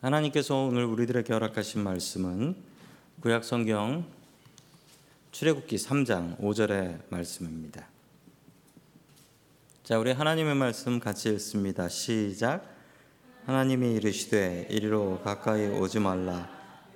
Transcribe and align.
하나님께서 0.00 0.54
오늘 0.54 0.84
우리들에게 0.84 1.32
허락하신 1.32 1.82
말씀은 1.82 2.54
구약 3.20 3.42
성경 3.42 4.06
출애굽기 5.32 5.74
3장 5.74 6.38
5절의 6.38 7.00
말씀입니다. 7.08 7.84
자, 9.82 9.98
우리 9.98 10.12
하나님의 10.12 10.54
말씀 10.54 11.00
같이 11.00 11.30
읽습니다. 11.30 11.88
시작. 11.88 12.64
하나님이 13.46 13.94
이르시되 13.94 14.68
이리로 14.70 15.22
가까이 15.24 15.66
오지 15.66 15.98
말라. 15.98 16.48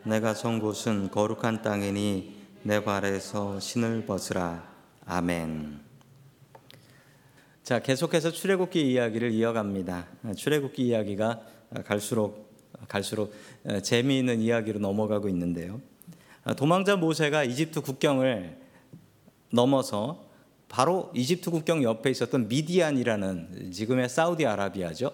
내가 0.05 0.33
선 0.33 0.61
곳은 0.61 1.11
거룩한 1.11 1.63
땅이니 1.63 2.37
내 2.63 2.85
발에서 2.85 3.59
신을 3.59 4.07
벗으라. 4.07 4.73
아멘. 5.07 5.81
자, 7.65 7.81
계속해서 7.81 8.31
출애굽기 8.31 8.93
이야기를 8.93 9.33
이어갑니다. 9.33 10.07
출애굽기 10.37 10.87
이야기가 10.87 11.41
갈수록 11.85 12.42
갈수록 12.89 13.35
재미있는 13.83 14.41
이야기로 14.41 14.81
넘어가고 14.81 15.29
있는데요. 15.29 15.81
도망자 16.57 16.97
모세가 16.97 17.45
이집트 17.45 17.81
국경을 17.83 18.59
넘어서 19.51 20.25
바로 20.69 21.11
이집트 21.15 21.51
국경 21.51 21.83
옆에 21.83 22.11
있었던 22.11 22.49
미디안이라는 22.49 23.73
지금의 23.73 24.09
사우디아라비아죠. 24.09 25.13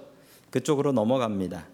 그쪽으로 0.50 0.92
넘어갑니다. 0.92 1.66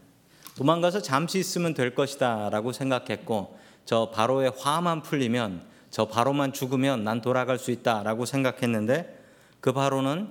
도망가서 0.57 1.03
잠시 1.03 1.39
있으면 1.39 1.75
될 1.75 1.95
것이다라고 1.95 2.73
생각했고 2.73 3.59
저 3.85 4.11
바로의 4.11 4.53
화만 4.57 5.03
풀리면 5.03 5.63
저 5.91 6.09
바로만 6.09 6.53
죽으면 6.53 7.05
난 7.05 7.21
돌아갈 7.21 7.59
수 7.59 7.71
있다라고 7.71 8.25
생각했는데 8.25 9.23
그 9.61 9.73
바로는 9.73 10.29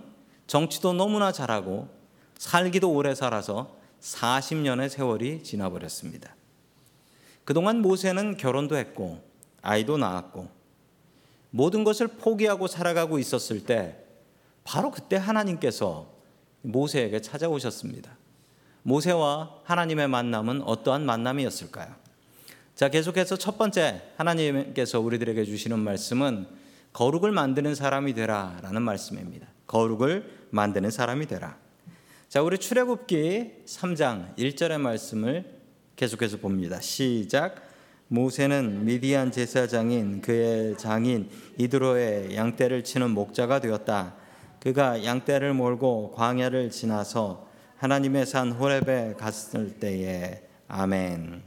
정치도 0.47 0.93
너무나 0.93 1.31
잘하고 1.31 1.87
살기도 2.37 2.91
오래 2.91 3.15
살아서 3.15 3.75
40년의 4.03 4.89
세월이 4.89 5.43
지나버렸습니다. 5.43 6.35
그동안 7.45 7.81
모세는 7.81 8.37
결혼도 8.37 8.75
했고 8.75 9.23
아이도 9.61 9.97
낳았고 9.97 10.49
모든 11.49 11.83
것을 11.83 12.07
포기하고 12.07 12.67
살아가고 12.67 13.17
있었을 13.17 13.63
때 13.63 13.97
바로 14.63 14.91
그때 14.91 15.15
하나님께서 15.15 16.11
모세에게 16.61 17.21
찾아오셨습니다. 17.21 18.17
모세와 18.83 19.61
하나님의 19.63 20.07
만남은 20.09 20.63
어떠한 20.63 21.05
만남이었을까요? 21.05 21.95
자, 22.75 22.89
계속해서 22.89 23.37
첫 23.37 23.57
번째 23.57 24.01
하나님께서 24.17 24.99
우리들에게 24.99 25.45
주시는 25.45 25.79
말씀은 25.79 26.47
거룩을 26.91 27.31
만드는 27.31 27.75
사람이 27.75 28.13
되라라는 28.13 28.81
말씀입니다. 28.81 29.47
거룩을 29.67 30.47
만드는 30.49 30.91
사람이 30.91 31.27
되라. 31.27 31.62
자, 32.33 32.41
우리 32.41 32.57
출애굽기 32.57 33.61
3장 33.67 34.35
1절의 34.37 34.79
말씀을 34.79 35.45
계속해서 35.95 36.37
봅니다. 36.37 36.81
시작. 36.81 37.61
모세는 38.07 38.85
미디안 38.85 39.31
제사장인 39.31 40.19
그의 40.19 40.75
장인 40.79 41.29
이드로의 41.59 42.35
양떼를 42.35 42.83
치는 42.85 43.11
목자가 43.11 43.59
되었다. 43.59 44.15
그가 44.59 45.05
양떼를 45.05 45.53
몰고 45.53 46.13
광야를 46.13 46.71
지나서 46.71 47.47
하나님의 47.77 48.25
산 48.25 48.51
호렙에 48.51 49.13
갔을 49.13 49.79
때에 49.79 50.41
아멘. 50.67 51.43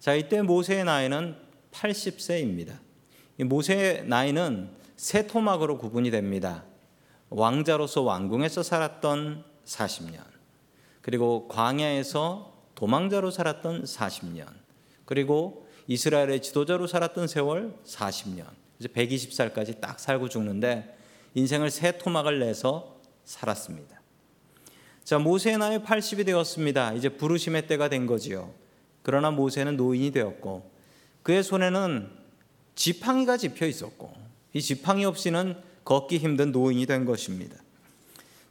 자, 0.00 0.14
이때 0.14 0.42
모세의 0.42 0.86
나이는 0.86 1.36
80세입니다. 1.70 2.80
모세의 3.44 4.08
나이는 4.08 4.70
세 4.96 5.28
토막으로 5.28 5.78
구분이 5.78 6.10
됩니다. 6.10 6.64
왕자로서 7.30 8.02
왕궁에서 8.02 8.64
살았던 8.64 9.53
40년. 9.64 10.22
그리고 11.02 11.48
광야에서 11.48 12.54
도망자로 12.74 13.30
살았던 13.30 13.84
40년. 13.84 14.46
그리고 15.04 15.66
이스라엘의 15.86 16.42
지도자로 16.42 16.86
살았던 16.86 17.28
세월 17.28 17.76
40년. 17.84 18.46
이제 18.78 18.88
120살까지 18.88 19.80
딱 19.80 20.00
살고 20.00 20.28
죽는데 20.28 20.96
인생을 21.34 21.70
세 21.70 21.98
토막을 21.98 22.38
내서 22.40 23.00
살았습니다. 23.24 24.00
자, 25.04 25.18
모세의 25.18 25.58
나이 25.58 25.78
80이 25.78 26.24
되었습니다. 26.24 26.94
이제 26.94 27.10
부르심의 27.10 27.66
때가 27.66 27.88
된 27.88 28.06
거지요. 28.06 28.54
그러나 29.02 29.30
모세는 29.30 29.76
노인이 29.76 30.10
되었고 30.12 30.70
그의 31.22 31.42
손에는 31.42 32.10
지팡이가 32.74 33.36
집혀 33.36 33.66
있었고 33.66 34.12
이 34.54 34.62
지팡이 34.62 35.04
없이는 35.04 35.56
걷기 35.84 36.18
힘든 36.18 36.52
노인이 36.52 36.86
된 36.86 37.04
것입니다. 37.04 37.56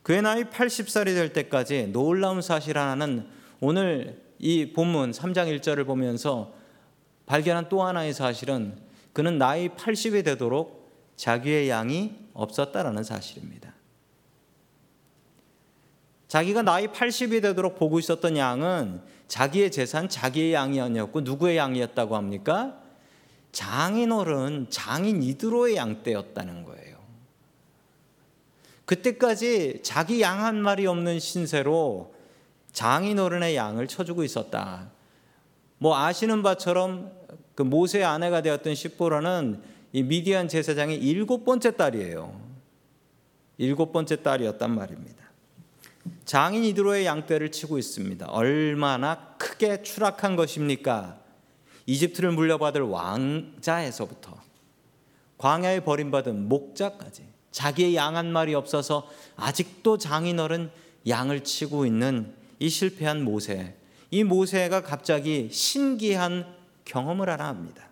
그의 0.04 0.22
나이 0.22 0.44
80살이 0.44 1.06
될 1.06 1.34
때까지 1.34 1.88
놀라운 1.88 2.42
사실 2.42 2.78
하나는 2.78 3.26
오늘 3.60 4.22
이 4.38 4.74
본문 4.74 5.12
3장 5.12 5.58
1절을 5.60 5.86
보면서 5.86 6.54
발견한 7.26 7.70
또 7.70 7.84
하나의 7.84 8.14
사실은 8.14 8.78
그는 9.14 9.38
나이 9.38 9.70
80이 9.70 10.26
되도록 10.26 10.92
자기의 11.16 11.70
양이 11.70 12.16
없었다라는 12.34 13.04
사실입니다. 13.04 13.74
자기가 16.28 16.64
나이 16.64 16.88
80이 16.88 17.42
되도록 17.42 17.78
보고 17.78 18.00
있었던 18.00 18.36
양은 18.36 19.02
자기의 19.28 19.72
재산, 19.72 20.10
자기의 20.10 20.54
양이 20.54 20.82
아니었고 20.82 21.22
누구의 21.22 21.58
양이었다고 21.58 22.16
합니까? 22.16 22.82
장인어른, 23.52 24.68
장인 24.70 25.22
이드로의 25.22 25.76
양떼였다는 25.76 26.64
거예요. 26.64 26.93
그때까지 28.86 29.80
자기 29.84 30.22
양 30.22 30.44
한 30.44 30.62
마리 30.62 30.86
없는 30.86 31.20
신세로 31.20 32.14
장인 32.72 33.20
어른의 33.20 33.56
양을 33.56 33.88
쳐주고 33.88 34.24
있었다. 34.24 34.92
뭐 35.78 35.98
아시는 35.98 36.44
바처럼 36.44 37.12
그 37.56 37.64
모세의 37.64 38.04
아내가 38.04 38.42
되었던 38.42 38.76
십보라는 38.76 39.62
이 39.92 40.04
미디안 40.04 40.48
제사장의 40.48 40.98
일곱 40.98 41.46
번째 41.46 41.76
딸이에요. 41.78 42.42
일곱 43.58 43.94
번째 43.94 44.24
딸이었단 44.24 44.74
말입니다. 44.74 45.24
장인 46.26 46.64
이드로의 46.66 47.06
양떼를 47.06 47.52
치고 47.52 47.78
있습니다. 47.78 48.28
얼마나 48.28 49.36
크게 49.38 49.84
추락한 49.84 50.36
것입니까? 50.36 51.20
이집트를 51.86 52.32
물려받을 52.32 52.82
왕자에서부터 52.82 54.42
광야에 55.38 55.82
버림받은 55.82 56.48
목자까지 56.48 57.33
자기의 57.54 57.96
양 57.96 58.18
한 58.18 58.34
마리 58.34 58.54
없어서 58.54 59.08
아직도 59.38 59.98
장인어른 59.98 60.70
양을 61.08 61.44
치고 61.46 61.86
있는 61.86 62.34
이 62.60 62.68
실패한 62.68 63.24
모세. 63.24 63.76
이 64.12 64.24
모세가 64.24 64.82
갑자기 64.82 65.50
신기한 65.52 66.46
경험을 66.86 67.30
하나 67.30 67.48
합니다. 67.48 67.88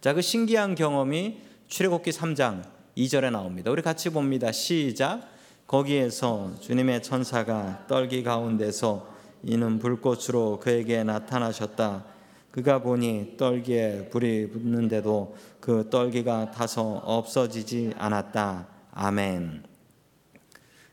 자, 0.00 0.12
그 0.12 0.20
신기한 0.20 0.74
경험이 0.74 1.38
출애굽기 1.68 2.10
3장 2.10 2.62
2절에 2.96 3.30
나옵니다. 3.30 3.70
우리 3.70 3.80
같이 3.82 4.10
봅니다. 4.10 4.52
시작. 4.52 5.28
거기에서 5.66 6.52
주님의 6.60 7.02
천사가 7.02 7.86
떨기 7.88 8.22
가운데서 8.22 9.08
이는 9.44 9.78
불꽃으로 9.78 10.58
그에게 10.60 11.04
나타나셨다. 11.04 12.04
그가 12.50 12.82
보니 12.82 13.36
떨기에 13.36 14.08
불이 14.10 14.50
붙는데도 14.50 15.36
그 15.60 15.88
떨기가 15.88 16.50
타서 16.50 17.02
없어지지 17.04 17.92
않았다. 17.96 18.79
아멘. 19.02 19.62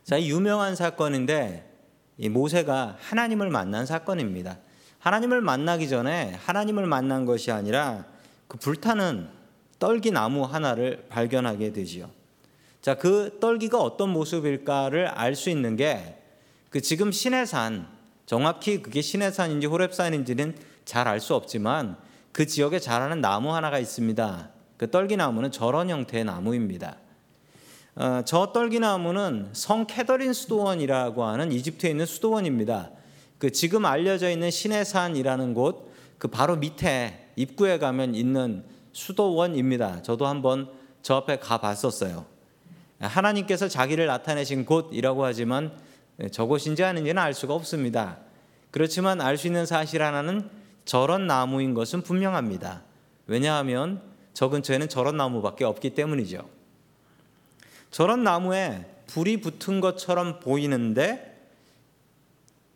자, 0.06 0.22
유명한 0.22 0.78
사건인데 0.78 1.69
이 2.18 2.29
모세가 2.29 2.95
하나님을 3.01 3.50
만난 3.50 3.85
사건입니다. 3.85 4.59
하나님을 5.00 5.41
만나기 5.41 5.90
전에 5.90 6.34
하나님을 6.45 6.88
만난 6.88 7.25
것이 7.25 7.51
아니라 7.51 8.06
그 8.47 8.57
불타는 8.57 9.28
떨기 9.78 10.12
나무 10.12 10.44
하나를 10.44 11.06
발견하게 11.09 11.73
되지요. 11.73 12.09
자, 12.81 12.95
그 12.95 13.40
떨기가 13.41 13.79
어떤 13.79 14.09
모습일까를 14.12 15.07
알 15.07 15.35
수 15.35 15.50
있는 15.50 15.75
게 15.75 16.18
그 16.69 16.81
지금 16.81 17.12
신해산 17.12 17.88
정확히 18.25 18.81
그게 18.81 19.01
신해산인지 19.01 19.68
호랩산인지는 19.68 20.56
잘 20.85 21.07
알 21.07 21.19
수 21.19 21.33
없지만 21.33 21.98
그 22.31 22.45
지역에 22.45 22.80
자라는 22.80 23.19
나무 23.19 23.53
하나가 23.53 23.80
있습니다. 23.80 24.50
그 24.77 24.92
떨기 24.92 25.18
나무는 25.18 25.51
저런 25.51 25.89
형태의 25.89 26.24
나무입니다. 26.24 26.98
어, 27.98 28.22
저 28.26 28.52
떨기나무는 28.54 29.50
성 29.54 29.86
캐더린 29.86 30.32
수도원이라고 30.34 31.24
하는 31.24 31.52
이집트에 31.52 31.90
있는 31.90 32.06
수도원입니다. 32.06 32.92
그 33.38 33.52
지금 33.52 33.86
알려져 33.86 34.30
있는 34.30 34.50
시내산이라는 34.50 35.54
곳 35.54 35.88
그 36.18 36.28
바로 36.28 36.56
밑에 36.56 37.30
입구에 37.36 37.78
가면 37.78 38.16
있는 38.16 38.64
수도원입니다. 38.94 40.02
저도 40.02 40.26
한번 40.26 40.70
저 41.02 41.16
앞에 41.16 41.38
가 41.38 41.60
봤었어요. 41.60 42.26
하나님께서 43.00 43.68
자기를 43.68 44.08
나타내신 44.08 44.66
곳이라고 44.66 45.24
하지만 45.24 45.72
저곳인지 46.32 46.84
아닌지는 46.84 47.22
알 47.22 47.34
수가 47.36 47.54
없습니다. 47.54 48.18
그렇지만 48.72 49.22
알 49.22 49.38
수 49.38 49.48
있는 49.48 49.66
사실 49.66 50.02
하나는 50.02 50.50
저런 50.86 51.28
나무인 51.28 51.74
것은 51.76 52.02
분명합니다. 52.02 52.82
왜냐하면 53.28 54.02
저 54.34 54.50
근처에는 54.50 54.90
저런 54.90 55.18
나무밖에 55.18 55.64
없기 55.66 55.92
때문이죠. 55.92 56.56
저런 57.98 58.24
나무에 58.24 58.86
불이 59.08 59.42
붙은 59.42 59.82
것처럼 59.82 60.40
보이는데 60.40 61.50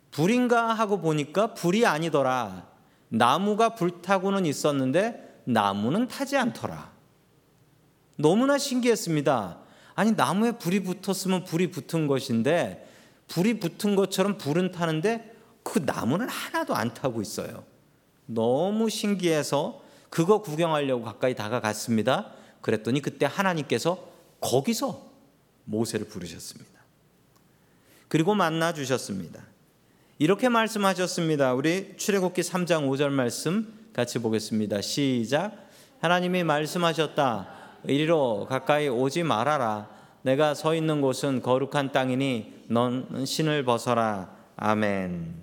불인가 0.10 0.74
하고 0.74 1.00
보니까 1.00 1.54
불이 1.54 1.86
아니더라. 1.86 2.66
나무가 3.10 3.76
불타고는 3.76 4.48
있었는데 4.48 5.44
나무는 5.44 6.08
타지 6.08 6.38
않더라. 6.38 6.92
너무나 8.16 8.58
신기했습니다. 8.58 9.60
아니 9.94 10.14
나무에 10.14 10.54
불이 10.54 10.80
붙었으면 10.80 11.44
불이 11.44 11.70
붙은 11.70 12.08
것인데 12.08 12.90
불이 13.28 13.60
붙은 13.60 13.96
것처럼 13.96 14.40
불은 14.40 14.72
타는데 14.72 15.36
그 15.62 15.84
나무는 15.86 16.30
하나도 16.30 16.74
안 16.74 16.96
타고 16.96 17.22
있어요. 17.22 17.64
너무 18.26 18.90
신기해서 18.90 19.84
그거 20.10 20.42
구경하려고 20.42 21.04
가까이 21.04 21.36
다가갔습니다. 21.36 22.32
그랬더니 22.62 23.04
그때 23.04 23.28
하나님께서 23.28 24.04
거기서 24.40 25.11
모세를 25.72 26.08
부르셨습니다. 26.08 26.70
그리고 28.08 28.36
만나 28.36 28.74
주셨습니다. 28.74 29.42
이렇게 30.20 30.50
말씀하셨습니다. 30.50 31.54
우리 31.54 31.96
출애굽기 31.98 32.42
3장 32.42 32.88
5절 32.90 33.10
말씀 33.10 33.74
같이 33.94 34.20
보겠습니다. 34.20 34.82
시작. 34.82 35.70
하나님이 36.02 36.44
말씀하셨다. 36.44 37.48
이리로 37.88 38.46
가까이 38.48 38.88
오지 38.88 39.24
말아라. 39.24 39.90
내가 40.24 40.54
서 40.54 40.76
있는 40.76 41.02
곳은 41.02 41.42
거룩한 41.42 41.92
땅이니 41.92 42.66
넌 42.68 43.26
신을 43.26 43.64
벗어라. 43.64 44.36
아멘. 44.58 45.34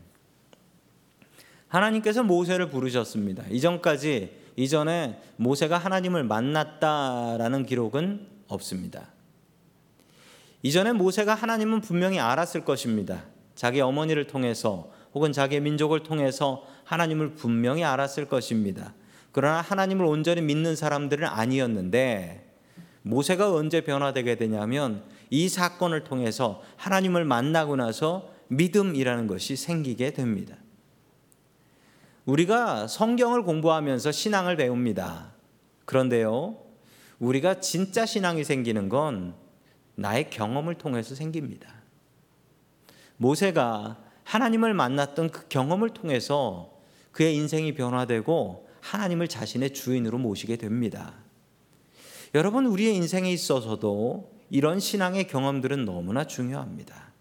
하나님께서 1.69 2.23
모세를 2.23 2.71
부르셨습니다. 2.71 3.45
이전까지 3.51 4.37
이전에 4.57 5.21
모세가 5.37 5.79
하나님을 5.79 6.25
만났다라는 6.25 7.67
기록은 7.67 8.27
없습니다. 8.49 9.09
이전에 10.63 10.93
모세가 10.93 11.35
하나님은 11.35 11.81
분명히 11.81 12.19
알았을 12.19 12.65
것입니다. 12.65 13.25
자기 13.55 13.81
어머니를 13.81 14.27
통해서 14.27 14.91
혹은 15.15 15.33
자기 15.33 15.61
민족을 15.61 16.03
통해서 16.03 16.65
하나님을 16.85 17.35
분명히 17.35 17.85
알았을 17.85 18.29
것입니다. 18.29 18.95
그러나 19.33 19.61
하나님을 19.61 20.05
온전히 20.05 20.43
믿는 20.43 20.77
사람들은 20.77 21.27
아니었는데 21.27 22.49
모세가 23.03 23.53
언제 23.53 23.83
변화되게 23.83 24.37
되냐면 24.37 25.03
이 25.31 25.49
사건을 25.49 26.05
통해서 26.05 26.63
하나님을 26.77 27.25
만나고 27.25 27.77
나서 27.77 28.31
믿음이라는 28.49 29.27
것이 29.27 29.57
생기게 29.57 30.13
됩니다. 30.13 30.57
우리가 32.25 32.87
성경을 32.87 33.43
공부하면서 33.43 34.13
신앙을 34.13 34.57
배웁니다. 34.57 35.33
그런데요, 35.85 36.59
우리가 37.19 37.61
진짜 37.61 38.05
신앙이 38.05 38.45
생기는 38.45 38.89
건 38.89 39.35
나의 39.99 40.31
경험을 40.31 40.77
통해서 40.77 41.17
생깁니다. 41.17 41.75
모세가 43.17 43.99
하나님을 44.23 44.73
만났던 44.73 45.31
그 45.31 45.49
경험을 45.49 45.91
통해서 45.91 46.73
그의 47.11 47.35
인생이 47.35 47.75
변화되고 47.75 48.69
하나님을 48.81 49.27
자신의 49.27 49.75
주인으로 49.75 50.19
모시게 50.19 50.57
됩니다. 50.57 51.15
여러분, 52.35 52.67
우리의 52.67 52.95
인생에 52.95 53.33
있어서도 53.33 54.31
이런 54.51 54.79
신앙의 54.79 55.27
경험들은 55.27 55.85
너무나 55.85 56.25
중요합니다. 56.25 57.13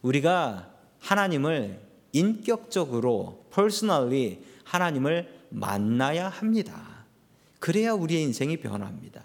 우리가 0.00 0.72
하나님을 1.00 1.80
인격적으로 2.12 3.44
personally 3.54 4.42
하나님을 4.64 5.40
만나야 5.50 6.30
합니다. 6.30 7.04
그래야 7.58 7.92
우리의 7.92 8.22
인생이 8.22 8.56
변합니다. 8.56 9.22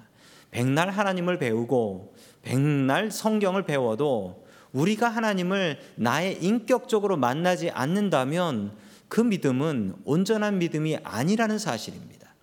백날 0.56 0.90
하나님을 0.90 1.38
배우고 1.38 2.13
백날 2.42 3.12
성경을 3.12 3.66
배워도 3.66 4.46
우리가 4.72 5.10
하나님을 5.10 5.80
나의 5.96 6.42
인격적으로 6.42 7.18
만나지 7.18 7.69
않는다면 7.72 8.72
그 9.10 9.19
믿음은 9.19 9.96
온전한 10.06 10.57
믿음이 10.60 11.00
아니라는 11.04 11.60
사실입니다. 11.60 12.34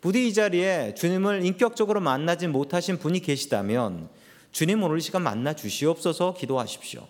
부디 0.00 0.28
이 0.28 0.32
자리에 0.32 0.94
주님을 0.94 1.44
인격적으로 1.44 2.00
만나지 2.00 2.46
못하신 2.46 2.98
분이 2.98 3.18
계시다면 3.20 4.08
주님 4.52 4.80
오늘 4.84 5.00
시간 5.00 5.22
만나 5.22 5.52
주시옵소서 5.52 6.34
기도하십시오. 6.34 7.08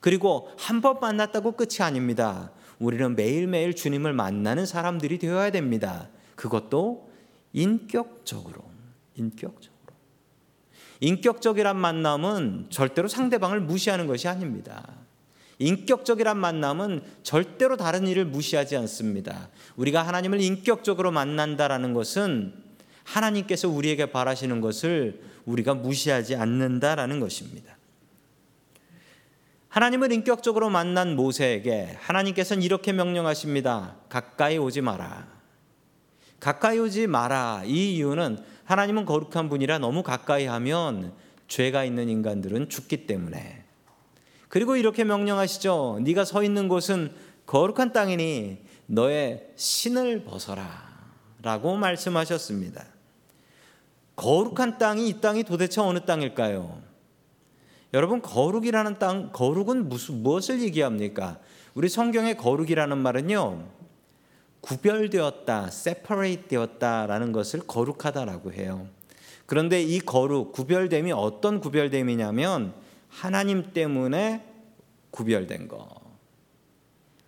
그리고 0.00 0.48
한 0.58 0.80
번 0.80 0.98
만났다고 1.00 1.52
끝이 1.52 1.76
아닙니다. 1.80 2.50
우리는 2.80 3.14
매일매일 3.14 3.76
주님을 3.76 4.14
만나는 4.14 4.66
사람들이 4.66 5.18
되어야 5.18 5.52
됩니다. 5.52 6.08
그것도 6.34 7.08
인격적으로, 7.52 8.71
인격적으로. 9.16 9.72
인격적이란 11.00 11.76
만남은 11.76 12.66
절대로 12.70 13.08
상대방을 13.08 13.60
무시하는 13.60 14.06
것이 14.06 14.28
아닙니다. 14.28 14.88
인격적이란 15.58 16.36
만남은 16.38 17.02
절대로 17.22 17.76
다른 17.76 18.06
일을 18.06 18.24
무시하지 18.24 18.76
않습니다. 18.76 19.48
우리가 19.76 20.02
하나님을 20.02 20.40
인격적으로 20.40 21.10
만난다라는 21.10 21.92
것은 21.92 22.54
하나님께서 23.04 23.68
우리에게 23.68 24.12
바라시는 24.12 24.60
것을 24.60 25.22
우리가 25.44 25.74
무시하지 25.74 26.36
않는다라는 26.36 27.20
것입니다. 27.20 27.76
하나님을 29.68 30.12
인격적으로 30.12 30.68
만난 30.68 31.16
모세에게 31.16 31.96
하나님께서는 32.00 32.62
이렇게 32.62 32.92
명령하십니다. 32.92 33.96
가까이 34.08 34.58
오지 34.58 34.82
마라. 34.82 35.26
가까이 36.40 36.78
오지 36.78 37.06
마라. 37.06 37.62
이 37.64 37.96
이유는 37.96 38.38
하나님은 38.64 39.04
거룩한 39.04 39.48
분이라 39.48 39.78
너무 39.78 40.02
가까이 40.02 40.46
하면 40.46 41.12
죄가 41.48 41.84
있는 41.84 42.08
인간들은 42.08 42.68
죽기 42.68 43.06
때문에. 43.06 43.64
그리고 44.48 44.76
이렇게 44.76 45.04
명령하시죠. 45.04 46.00
네가 46.02 46.24
서 46.24 46.42
있는 46.42 46.68
곳은 46.68 47.14
거룩한 47.46 47.92
땅이니 47.92 48.58
너의 48.86 49.48
신을 49.56 50.24
벗어라. 50.24 50.92
라고 51.42 51.76
말씀하셨습니다. 51.76 52.84
거룩한 54.16 54.78
땅이 54.78 55.08
이 55.08 55.20
땅이 55.20 55.44
도대체 55.44 55.80
어느 55.80 56.00
땅일까요? 56.00 56.80
여러분 57.94 58.22
거룩이라는 58.22 58.98
땅 58.98 59.30
거룩은 59.32 59.88
무슨 59.88 60.22
무엇을 60.22 60.62
얘기합니까? 60.62 61.38
우리 61.74 61.88
성경의 61.88 62.36
거룩이라는 62.36 62.96
말은요. 62.96 63.64
구별되었다, 64.62 65.66
separate 65.68 66.48
되었다라는 66.48 67.32
것을 67.32 67.60
거룩하다라고 67.66 68.52
해요. 68.52 68.88
그런데 69.44 69.82
이 69.82 69.98
거룩, 69.98 70.52
구별됨이 70.52 71.12
어떤 71.12 71.60
구별됨이냐면 71.60 72.72
하나님 73.08 73.72
때문에 73.72 74.48
구별된 75.10 75.68
거. 75.68 76.00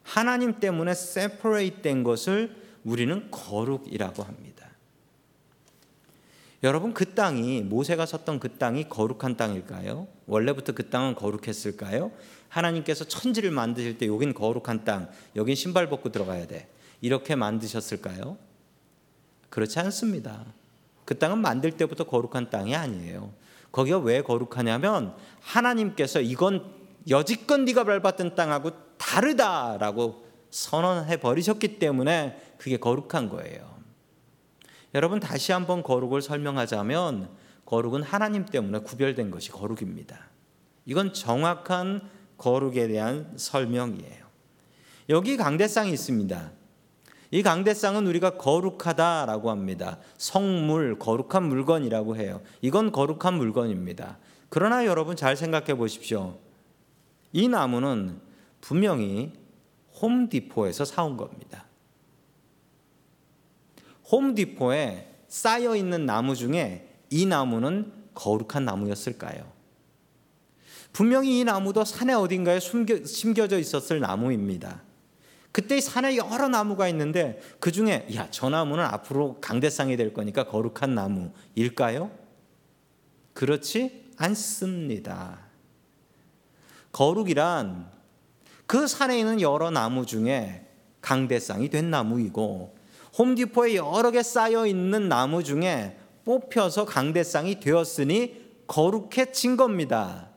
하나님 0.02 0.58
때문에 0.58 0.92
separate 0.92 1.82
된 1.82 2.02
것을 2.02 2.56
우리는 2.84 3.30
거룩이라고 3.30 4.22
합니다. 4.22 4.54
여러분 6.62 6.94
그 6.94 7.14
땅이 7.14 7.62
모세가 7.62 8.06
섰던 8.06 8.40
그 8.40 8.56
땅이 8.56 8.88
거룩한 8.88 9.36
땅일까요? 9.36 10.06
원래부터 10.26 10.72
그 10.72 10.88
땅은 10.88 11.14
거룩했을까요? 11.14 12.10
하나님께서 12.48 13.04
천지를 13.04 13.50
만드실 13.50 13.98
때 13.98 14.06
여긴 14.06 14.32
거룩한 14.32 14.84
땅, 14.84 15.10
여긴 15.36 15.56
신발 15.56 15.90
벗고 15.90 16.10
들어가야 16.10 16.46
돼. 16.46 16.68
이렇게 17.00 17.34
만드셨을까요? 17.34 18.38
그렇지 19.50 19.78
않습니다. 19.80 20.44
그 21.04 21.18
땅은 21.18 21.38
만들 21.38 21.72
때부터 21.72 22.04
거룩한 22.04 22.50
땅이 22.50 22.74
아니에요. 22.74 23.32
거기가 23.72 23.98
왜 23.98 24.22
거룩하냐면 24.22 25.14
하나님께서 25.40 26.20
이건 26.20 26.72
여지껏 27.08 27.60
네가 27.60 27.84
밟았던 27.84 28.34
땅하고 28.34 28.70
다르다라고 28.96 30.24
선언해 30.50 31.18
버리셨기 31.18 31.78
때문에 31.78 32.40
그게 32.58 32.76
거룩한 32.76 33.28
거예요. 33.28 33.74
여러분 34.94 35.18
다시 35.18 35.52
한번 35.52 35.82
거룩을 35.82 36.22
설명하자면 36.22 37.28
거룩은 37.66 38.02
하나님 38.02 38.46
때문에 38.46 38.78
구별된 38.78 39.30
것이 39.30 39.50
거룩입니다. 39.50 40.18
이건 40.86 41.12
정확한 41.12 42.08
거룩에 42.38 42.86
대한 42.88 43.32
설명이에요. 43.36 44.24
여기 45.08 45.36
강대상이 45.36 45.92
있습니다. 45.92 46.52
이 47.34 47.42
강대상은 47.42 48.06
우리가 48.06 48.36
거룩하다라고 48.36 49.50
합니다. 49.50 49.98
성물, 50.18 51.00
거룩한 51.00 51.42
물건이라고 51.42 52.14
해요. 52.14 52.40
이건 52.62 52.92
거룩한 52.92 53.34
물건입니다. 53.34 54.18
그러나 54.50 54.86
여러분 54.86 55.16
잘 55.16 55.36
생각해 55.36 55.74
보십시오. 55.74 56.38
이 57.32 57.48
나무는 57.48 58.20
분명히 58.60 59.32
홈디포에서 60.00 60.84
사온 60.84 61.16
겁니다. 61.16 61.64
홈디포에 64.12 65.12
쌓여 65.26 65.74
있는 65.74 66.06
나무 66.06 66.36
중에 66.36 66.88
이 67.10 67.26
나무는 67.26 67.92
거룩한 68.14 68.64
나무였을까요? 68.64 69.44
분명히 70.92 71.40
이 71.40 71.42
나무도 71.42 71.84
산에 71.84 72.12
어딘가에 72.12 72.60
숨겨, 72.60 73.04
심겨져 73.04 73.58
있었을 73.58 73.98
나무입니다. 73.98 74.84
그때 75.54 75.80
산에 75.80 76.16
여러 76.16 76.48
나무가 76.48 76.88
있는데 76.88 77.40
그 77.60 77.70
중에 77.70 78.08
야, 78.16 78.26
저 78.32 78.48
나무는 78.48 78.84
앞으로 78.86 79.38
강대상이 79.40 79.96
될 79.96 80.12
거니까 80.12 80.48
거룩한 80.48 80.96
나무일까요? 80.96 82.10
그렇지 83.34 84.10
않습니다. 84.16 85.38
거룩이란 86.90 87.88
그 88.66 88.88
산에 88.88 89.16
있는 89.16 89.40
여러 89.40 89.70
나무 89.70 90.06
중에 90.06 90.66
강대상이 91.00 91.68
된 91.68 91.88
나무이고 91.88 92.76
홈디포에 93.16 93.76
여러 93.76 94.10
개 94.10 94.24
쌓여 94.24 94.66
있는 94.66 95.08
나무 95.08 95.44
중에 95.44 95.96
뽑혀서 96.24 96.84
강대상이 96.84 97.60
되었으니 97.60 98.42
거룩해진 98.66 99.56
겁니다. 99.56 100.30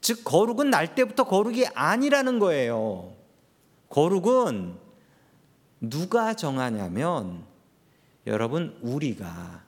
즉 0.00 0.24
거룩은 0.24 0.70
날 0.70 0.94
때부터 0.94 1.24
거룩이 1.24 1.66
아니라는 1.74 2.38
거예요. 2.38 3.20
거룩은 3.92 4.74
누가 5.82 6.34
정하냐면 6.34 7.44
여러분 8.26 8.78
우리가 8.80 9.64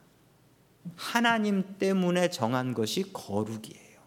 하나님 0.95 1.77
때문에 1.77 2.31
정한 2.31 2.73
것이 2.73 3.13
거룩이에요. 3.13 3.99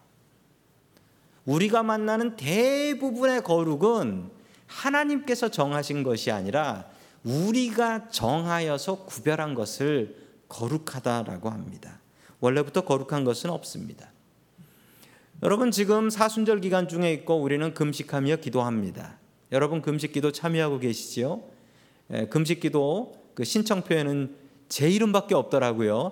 우리가 1.45 1.83
만나는 1.83 2.35
대부분의 2.35 3.43
거룩은 3.43 4.29
하나님께서 4.67 5.49
정하신 5.49 6.03
것이 6.03 6.31
아니라 6.31 6.85
우리가 7.23 8.09
정하여서 8.09 9.05
구별한 9.05 9.53
것을 9.53 10.17
거룩하다라고 10.49 11.49
합니다. 11.49 12.01
원래부터 12.41 12.81
거룩한 12.81 13.23
것은 13.23 13.51
없습니다. 13.51 14.11
여러분 15.43 15.71
지금 15.71 16.09
사순절 16.09 16.59
기간 16.59 16.89
중에 16.89 17.13
있고 17.13 17.41
우리는 17.41 17.73
금식하며 17.73 18.37
기도합니다. 18.37 19.17
여러분 19.51 19.81
금식 19.81 20.13
기도 20.13 20.31
참여하고 20.31 20.79
계시지요? 20.79 21.41
예, 22.13 22.25
금식 22.27 22.59
기도 22.59 23.17
그 23.33 23.43
신청표에는 23.43 24.35
제 24.67 24.89
이름밖에 24.89 25.33
없더라고요. 25.35 26.11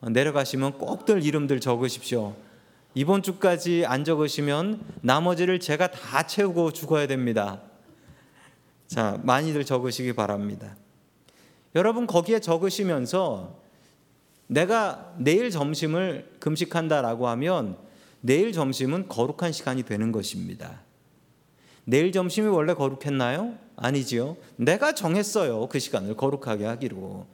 어, 0.00 0.08
내려가시면 0.08 0.78
꼭들 0.78 1.22
이름들 1.22 1.60
적으십시오. 1.60 2.34
이번 2.94 3.22
주까지 3.22 3.84
안 3.86 4.04
적으시면 4.04 4.80
나머지를 5.02 5.60
제가 5.60 5.90
다 5.90 6.26
채우고 6.26 6.72
죽어야 6.72 7.06
됩니다. 7.06 7.60
자, 8.86 9.20
많이들 9.22 9.64
적으시기 9.64 10.14
바랍니다. 10.14 10.76
여러분 11.74 12.06
거기에 12.06 12.40
적으시면서 12.40 13.60
내가 14.46 15.14
내일 15.18 15.50
점심을 15.50 16.36
금식한다라고 16.40 17.28
하면 17.28 17.76
내일 18.22 18.52
점심은 18.52 19.08
거룩한 19.08 19.52
시간이 19.52 19.82
되는 19.82 20.10
것입니다. 20.10 20.80
내일 21.88 22.12
점심이 22.12 22.48
원래 22.48 22.74
거룩했나요? 22.74 23.54
아니지요. 23.76 24.36
내가 24.56 24.92
정했어요. 24.92 25.68
그 25.68 25.78
시간을 25.78 26.18
거룩하게 26.18 26.66
하기로. 26.66 27.26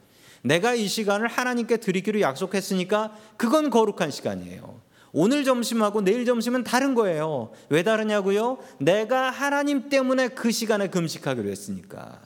내가 0.43 0.75
이 0.75 0.87
시간을 0.87 1.27
하나님께 1.27 1.77
드리기로 1.77 2.21
약속했으니까 2.21 3.13
그건 3.35 3.69
거룩한 3.69 4.11
시간이에요. 4.11 4.79
오늘 5.11 5.43
점심하고 5.43 6.03
내일 6.03 6.23
점심은 6.23 6.63
다른 6.63 6.95
거예요. 6.95 7.51
왜 7.67 7.83
다르냐고요? 7.83 8.59
내가 8.79 9.29
하나님 9.29 9.89
때문에 9.89 10.29
그 10.29 10.51
시간에 10.51 10.87
금식하기로 10.87 11.49
했으니까. 11.49 12.21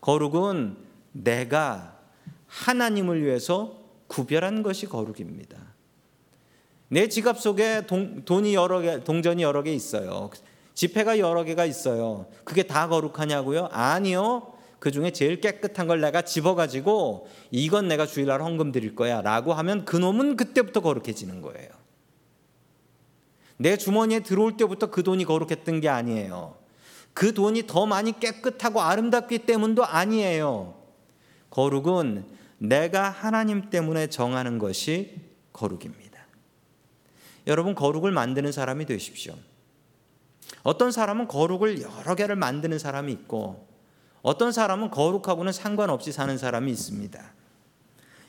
거룩은 0.00 0.78
내가 1.12 1.96
하나님을 2.48 3.24
위해서 3.24 3.78
구별한 4.08 4.64
것이 4.64 4.86
거룩입니다. 4.86 5.58
내 6.88 7.08
지갑 7.08 7.38
속에 7.38 7.86
동, 7.86 8.24
돈이 8.24 8.54
여러 8.54 8.80
개, 8.80 9.04
동전이 9.04 9.44
여러 9.44 9.62
개 9.62 9.72
있어요. 9.72 10.30
지폐가 10.78 11.18
여러 11.18 11.42
개가 11.42 11.64
있어요. 11.64 12.26
그게 12.44 12.62
다 12.62 12.86
거룩하냐고요? 12.86 13.68
아니요. 13.72 14.52
그 14.78 14.92
중에 14.92 15.10
제일 15.10 15.40
깨끗한 15.40 15.88
걸 15.88 16.00
내가 16.00 16.22
집어가지고 16.22 17.26
이건 17.50 17.88
내가 17.88 18.06
주일날 18.06 18.40
헌금 18.40 18.70
드릴 18.70 18.94
거야 18.94 19.20
라고 19.20 19.52
하면 19.54 19.84
그 19.84 19.96
놈은 19.96 20.36
그때부터 20.36 20.78
거룩해지는 20.78 21.42
거예요. 21.42 21.68
내 23.56 23.76
주머니에 23.76 24.20
들어올 24.20 24.56
때부터 24.56 24.92
그 24.92 25.02
돈이 25.02 25.24
거룩했던 25.24 25.80
게 25.80 25.88
아니에요. 25.88 26.56
그 27.12 27.34
돈이 27.34 27.66
더 27.66 27.84
많이 27.84 28.16
깨끗하고 28.20 28.80
아름답기 28.80 29.40
때문도 29.40 29.84
아니에요. 29.84 30.80
거룩은 31.50 32.24
내가 32.58 33.10
하나님 33.10 33.68
때문에 33.70 34.06
정하는 34.06 34.60
것이 34.60 35.16
거룩입니다. 35.52 36.24
여러분 37.48 37.74
거룩을 37.74 38.12
만드는 38.12 38.52
사람이 38.52 38.86
되십시오. 38.86 39.34
어떤 40.62 40.92
사람은 40.92 41.28
거룩을 41.28 41.82
여러 41.82 42.14
개를 42.14 42.36
만드는 42.36 42.78
사람이 42.78 43.12
있고 43.12 43.66
어떤 44.22 44.52
사람은 44.52 44.90
거룩하고는 44.90 45.52
상관없이 45.52 46.12
사는 46.12 46.36
사람이 46.36 46.70
있습니다. 46.70 47.22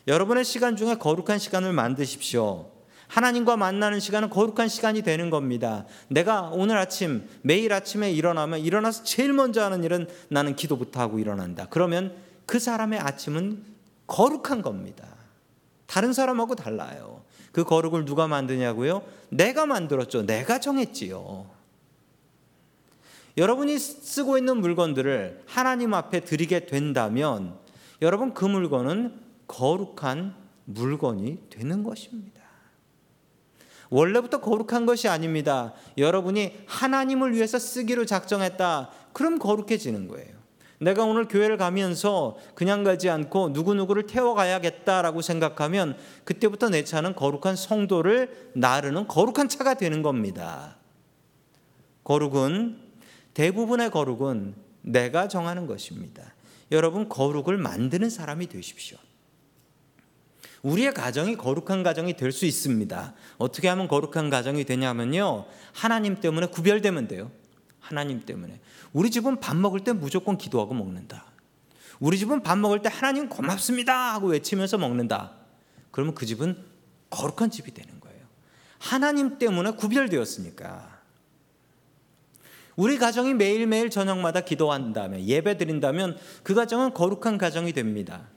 여러분의 0.07 0.45
시간 0.45 0.75
중에 0.75 0.95
거룩한 0.95 1.39
시간을 1.39 1.73
만드십시오. 1.73 2.71
하나님과 3.07 3.57
만나는 3.57 3.99
시간은 3.99 4.29
거룩한 4.29 4.67
시간이 4.67 5.01
되는 5.01 5.29
겁니다. 5.29 5.85
내가 6.07 6.49
오늘 6.53 6.77
아침 6.77 7.27
매일 7.41 7.73
아침에 7.73 8.11
일어나면 8.11 8.59
일어나서 8.59 9.03
제일 9.03 9.33
먼저 9.33 9.63
하는 9.63 9.83
일은 9.83 10.07
나는 10.29 10.55
기도부터 10.55 10.99
하고 10.99 11.19
일어난다. 11.19 11.67
그러면 11.69 12.15
그 12.45 12.59
사람의 12.59 12.99
아침은 12.99 13.63
거룩한 14.05 14.61
겁니다. 14.61 15.07
다른 15.87 16.13
사람하고 16.13 16.55
달라요. 16.55 17.21
그 17.51 17.63
거룩을 17.63 18.05
누가 18.05 18.27
만드냐고요? 18.27 19.01
내가 19.29 19.65
만들었죠. 19.65 20.25
내가 20.25 20.59
정했지요. 20.59 21.58
여러분이 23.39 23.79
쓰고 23.79 24.37
있는 24.37 24.57
물건들을 24.57 25.43
하나님 25.45 25.93
앞에 25.93 26.19
드리게 26.19 26.65
된다면 26.65 27.55
여러분 28.01 28.33
그 28.33 28.43
물건은 28.43 29.17
거룩한 29.47 30.35
물건이 30.65 31.45
되는 31.49 31.83
것입니다. 31.83 32.41
원래부터 33.89 34.41
거룩한 34.41 34.85
것이 34.85 35.07
아닙니다. 35.07 35.73
여러분이 35.97 36.53
하나님을 36.67 37.33
위해서 37.33 37.57
쓰기로 37.57 38.05
작정했다. 38.05 38.91
그럼 39.13 39.39
거룩해지는 39.39 40.09
거예요. 40.09 40.37
내가 40.81 41.05
오늘 41.05 41.29
교회를 41.29 41.55
가면서 41.55 42.35
그냥 42.55 42.83
가지 42.83 43.09
않고 43.09 43.49
누구누구를 43.49 44.05
태워가야겠다라고 44.05 45.21
생각하면 45.21 45.97
그때부터 46.25 46.69
내 46.69 46.83
차는 46.83 47.15
거룩한 47.15 47.55
성도를 47.55 48.51
나르는 48.53 49.07
거룩한 49.07 49.47
차가 49.47 49.75
되는 49.75 50.03
겁니다. 50.03 50.75
거룩은 52.03 52.88
대부분의 53.33 53.91
거룩은 53.91 54.55
내가 54.81 55.27
정하는 55.27 55.67
것입니다. 55.67 56.33
여러분 56.71 57.09
거룩을 57.09 57.57
만드는 57.57 58.09
사람이 58.09 58.47
되십시오. 58.47 58.97
우리의 60.61 60.93
가정이 60.93 61.37
거룩한 61.37 61.83
가정이 61.83 62.15
될 62.15 62.31
수 62.31 62.45
있습니다. 62.45 63.13
어떻게 63.37 63.67
하면 63.69 63.87
거룩한 63.87 64.29
가정이 64.29 64.65
되냐면요. 64.65 65.45
하나님 65.73 66.19
때문에 66.19 66.47
구별되면 66.47 67.07
돼요. 67.07 67.31
하나님 67.79 68.25
때문에. 68.25 68.59
우리 68.91 69.09
집은 69.09 69.39
밥 69.39 69.55
먹을 69.55 69.83
때 69.83 69.93
무조건 69.93 70.37
기도하고 70.37 70.73
먹는다. 70.73 71.25
우리 71.99 72.17
집은 72.17 72.43
밥 72.43 72.57
먹을 72.57 72.81
때 72.81 72.89
하나님 72.91 73.29
고맙습니다 73.29 74.13
하고 74.13 74.27
외치면서 74.27 74.77
먹는다. 74.77 75.31
그러면 75.91 76.13
그 76.13 76.25
집은 76.25 76.57
거룩한 77.09 77.51
집이 77.51 77.73
되는 77.73 77.99
거예요. 77.99 78.19
하나님 78.77 79.37
때문에 79.39 79.71
구별되었으니까. 79.71 80.98
우리 82.79 82.97
가정이 82.97 83.33
매일매일 83.33 83.89
저녁마다 83.89 84.39
기도한다면 84.39 85.27
예배 85.27 85.57
드린다면 85.57 86.17
그 86.43 86.53
가정은 86.53 86.93
거룩한 86.93 87.37
가정이 87.37 87.73
됩니다. 87.73 88.29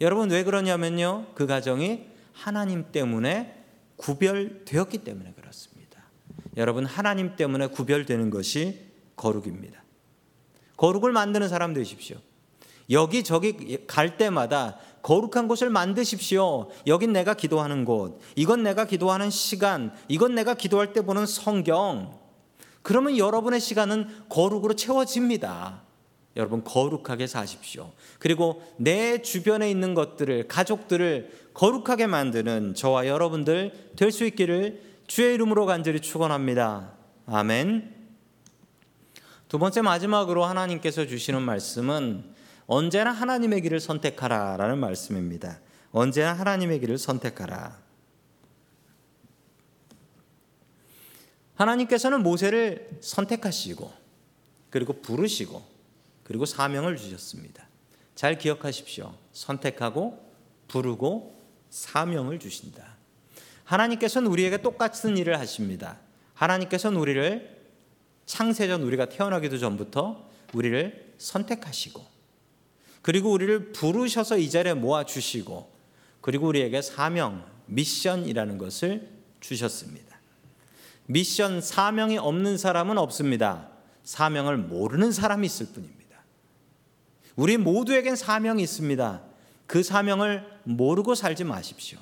여러분 0.00 0.32
왜 0.32 0.42
그러냐면요. 0.42 1.26
그 1.36 1.46
가정이 1.46 2.00
하나님 2.32 2.90
때문에 2.90 3.54
구별되었기 3.94 4.98
때문에 4.98 5.34
그렇습니다. 5.34 6.02
여러분 6.56 6.86
하나님 6.86 7.36
때문에 7.36 7.68
구별되는 7.68 8.30
것이 8.30 8.80
거룩입니다. 9.14 9.84
거룩을 10.76 11.12
만드는 11.12 11.48
사람 11.48 11.72
되십시오. 11.72 12.16
여기저기 12.90 13.86
갈 13.86 14.16
때마다 14.16 14.76
거룩한 15.02 15.46
곳을 15.46 15.70
만드십시오. 15.70 16.68
여긴 16.88 17.12
내가 17.12 17.34
기도하는 17.34 17.84
곳. 17.84 18.18
이건 18.34 18.64
내가 18.64 18.86
기도하는 18.86 19.30
시간. 19.30 19.92
이건 20.08 20.34
내가 20.34 20.54
기도할 20.54 20.92
때 20.92 21.02
보는 21.02 21.26
성경. 21.26 22.23
그러면 22.84 23.16
여러분의 23.16 23.60
시간은 23.60 24.06
거룩으로 24.28 24.74
채워집니다. 24.74 25.80
여러분 26.36 26.62
거룩하게 26.62 27.26
사십시오. 27.26 27.92
그리고 28.18 28.62
내 28.76 29.22
주변에 29.22 29.70
있는 29.70 29.94
것들을 29.94 30.48
가족들을 30.48 31.30
거룩하게 31.54 32.06
만드는 32.06 32.74
저와 32.74 33.06
여러분들 33.06 33.92
될 33.96 34.12
수 34.12 34.26
있기를 34.26 34.82
주의 35.06 35.34
이름으로 35.34 35.64
간절히 35.64 36.00
축원합니다. 36.00 36.92
아멘. 37.26 37.94
두 39.48 39.58
번째 39.58 39.80
마지막으로 39.80 40.44
하나님께서 40.44 41.06
주시는 41.06 41.40
말씀은 41.40 42.34
언제나 42.66 43.12
하나님의 43.12 43.62
길을 43.62 43.80
선택하라라는 43.80 44.78
말씀입니다. 44.78 45.58
언제나 45.90 46.34
하나님의 46.34 46.80
길을 46.80 46.98
선택하라. 46.98 47.83
하나님께서는 51.54 52.22
모세를 52.22 52.98
선택하시고 53.00 53.92
그리고 54.70 54.94
부르시고 54.94 55.62
그리고 56.24 56.46
사명을 56.46 56.96
주셨습니다. 56.96 57.66
잘 58.14 58.38
기억하십시오. 58.38 59.14
선택하고 59.32 60.24
부르고 60.68 61.40
사명을 61.70 62.38
주신다. 62.38 62.96
하나님께서는 63.64 64.30
우리에게 64.30 64.62
똑같은 64.62 65.16
일을 65.16 65.38
하십니다. 65.38 65.98
하나님께서는 66.34 66.98
우리를 66.98 67.54
창세전 68.26 68.82
우리가 68.82 69.08
태어나기도 69.08 69.58
전부터 69.58 70.28
우리를 70.52 71.14
선택하시고 71.18 72.04
그리고 73.02 73.30
우리를 73.30 73.72
부르셔서 73.72 74.38
이 74.38 74.48
자리에 74.50 74.74
모아 74.74 75.04
주시고 75.04 75.70
그리고 76.20 76.46
우리에게 76.48 76.80
사명, 76.80 77.44
미션이라는 77.66 78.56
것을 78.58 79.10
주셨습니다. 79.40 80.13
미션 81.06 81.60
사명이 81.60 82.18
없는 82.18 82.56
사람은 82.56 82.98
없습니다. 82.98 83.68
사명을 84.04 84.56
모르는 84.56 85.12
사람이 85.12 85.46
있을 85.46 85.66
뿐입니다. 85.66 86.04
우리 87.36 87.56
모두에겐 87.56 88.16
사명이 88.16 88.62
있습니다. 88.62 89.22
그 89.66 89.82
사명을 89.82 90.60
모르고 90.64 91.14
살지 91.14 91.44
마십시오. 91.44 91.98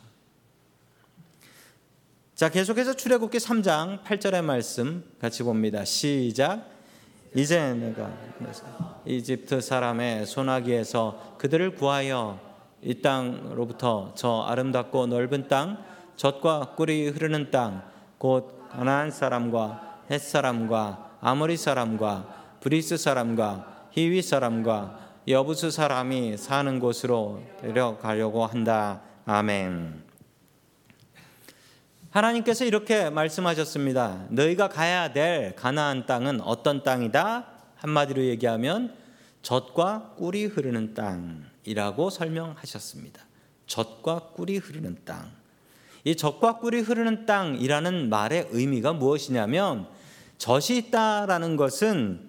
자, 2.35 2.49
계속해서 2.49 2.95
출애굽기 2.95 3.39
3장 3.39 4.03
8절의 4.03 4.43
말씀 4.43 5.05
같이 5.21 5.43
봅니다. 5.43 5.85
시작. 5.85 6.69
이제 7.35 7.73
내가 7.75 8.13
이집트 9.07 9.61
사람의 9.61 10.27
손아귀에서 10.27 11.37
그들을 11.39 11.77
구하여 11.77 12.39
이 12.83 13.01
땅으로부터 13.01 14.13
저 14.17 14.43
아름답고 14.43 15.07
넓은 15.07 15.49
땅, 15.49 15.83
젖과 16.17 16.75
꿀이 16.77 17.09
흐르는 17.09 17.51
땅, 17.51 17.83
곧 18.19 18.62
가나안 18.73 19.11
사람과 19.11 19.99
헷 20.11 20.19
사람과 20.21 21.19
아모리 21.21 21.57
사람과 21.57 22.57
브리스 22.61 22.97
사람과 22.97 23.89
히위 23.91 24.23
사람과 24.23 24.99
여부스 25.29 25.71
사람이 25.71 26.37
사는 26.39 26.81
곳으로 26.81 27.43
데려가려고 27.61 28.47
한다. 28.47 29.03
아멘. 29.27 30.03
하나님께서 32.11 32.65
이렇게 32.65 33.11
말씀하셨습니다. 33.11 34.27
너희가 34.31 34.69
가야 34.69 35.13
될 35.13 35.55
가나안 35.55 36.07
땅은 36.07 36.41
어떤 36.41 36.83
땅이다? 36.83 37.47
한마디로 37.77 38.25
얘기하면 38.25 38.95
젖과 39.43 40.15
꿀이 40.17 40.47
흐르는 40.47 40.95
땅이라고 40.95 42.11
설명하셨습니다. 42.11 43.23
젖과 43.67 44.31
꿀이 44.35 44.57
흐르는 44.59 44.99
땅. 45.05 45.42
이 46.05 46.17
젖과 46.17 46.59
꿀이 46.59 46.81
흐르는 46.81 47.27
땅이라는 47.27 48.09
말의 48.09 48.49
의미가 48.51 48.95
무엇이냐면 48.95 49.87
젖이 50.39 50.79
있다라는 50.79 51.57
것은 51.57 52.29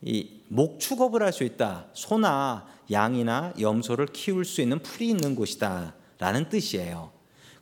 이 0.00 0.40
목축업을 0.48 1.22
할 1.22 1.32
수 1.32 1.44
있다. 1.44 1.86
소나 1.92 2.66
양이나 2.90 3.52
염소를 3.60 4.06
키울 4.06 4.44
수 4.44 4.60
있는 4.60 4.80
풀이 4.80 5.08
있는 5.08 5.34
곳이다라는 5.34 6.48
뜻이에요. 6.48 7.12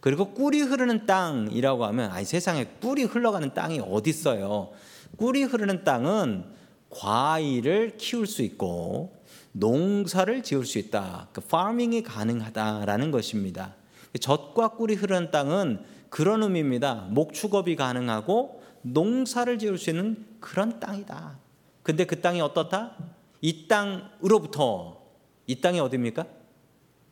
그리고 0.01 0.33
꿀이 0.33 0.63
흐르는 0.63 1.07
땅이라고 1.07 1.85
하면 1.87 2.11
아니 2.11 2.25
세상에 2.25 2.65
꿀이 2.81 3.05
흘러가는 3.05 3.53
땅이 3.53 3.81
어디 3.81 4.11
있어요? 4.11 4.71
꿀이 5.17 5.43
흐르는 5.45 5.85
땅은 5.85 6.45
과일을 6.89 7.97
키울 7.99 8.27
수 8.27 8.43
있고 8.43 9.21
농사를 9.53 10.43
지을 10.43 10.65
수 10.65 10.79
있다. 10.79 11.29
그 11.33 11.41
파밍이 11.41 12.03
가능하다라는 12.03 13.11
것입니다. 13.11 13.75
젖과 14.19 14.77
꿀이 14.77 14.95
흐르는 14.95 15.31
땅은 15.31 15.85
그런 16.09 16.43
의미입니다. 16.43 17.07
목축업이 17.11 17.77
가능하고 17.77 18.63
농사를 18.83 19.59
지을 19.59 19.79
수 19.79 19.91
있는 19.91 20.27
그런 20.41 20.81
땅이다. 20.81 21.39
근데 21.83 22.05
그 22.05 22.21
땅이 22.21 22.41
어떻다? 22.41 22.97
이 23.41 23.69
땅으로부터 23.69 25.01
이 25.47 25.61
땅이 25.61 25.81
어디입니까? 25.81 26.27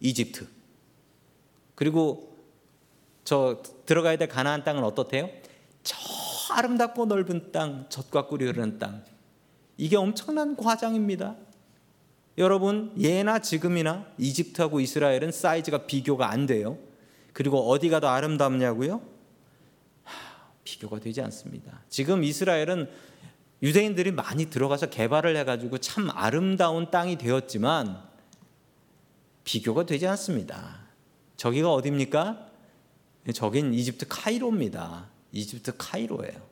이집트. 0.01 0.47
그리고 1.75 2.37
저 3.25 3.63
들어가야 3.87 4.17
될 4.17 4.29
가나안 4.29 4.65
땅은 4.65 4.83
어떻대요? 4.83 5.29
저 5.83 5.97
아름답고 6.55 7.07
넓은 7.07 7.53
땅, 7.53 7.87
젖과 7.89 8.27
꿀이 8.27 8.45
흐르는 8.47 8.79
땅. 8.79 9.05
이게 9.77 9.97
엄청난 9.97 10.57
과장입니다. 10.57 11.37
여러분, 12.39 12.93
예나 12.99 13.41
지금이나 13.41 14.07
이집트하고 14.17 14.81
이스라엘은 14.81 15.33
사이즈가 15.33 15.87
비교가 15.87 16.31
안 16.31 16.47
돼요. 16.47 16.79
그리고 17.39 17.71
어디가 17.71 18.01
더 18.01 18.09
아름답냐고요? 18.09 19.01
하, 20.03 20.51
비교가 20.65 20.99
되지 20.99 21.21
않습니다. 21.21 21.85
지금 21.89 22.25
이스라엘은 22.25 22.91
유대인들이 23.63 24.11
많이 24.11 24.47
들어가서 24.47 24.87
개발을 24.87 25.37
해가지고 25.37 25.79
참 25.79 26.11
아름다운 26.13 26.91
땅이 26.91 27.17
되었지만 27.17 28.03
비교가 29.45 29.87
되지 29.87 30.09
않습니다. 30.09 30.81
저기가 31.37 31.73
어디입니까? 31.73 32.45
저긴 33.33 33.73
이집트 33.73 34.07
카이로입니다. 34.09 35.09
이집트 35.31 35.75
카이로예요. 35.79 36.43